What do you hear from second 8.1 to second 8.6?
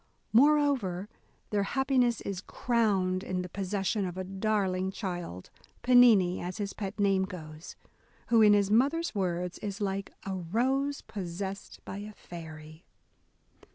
who, in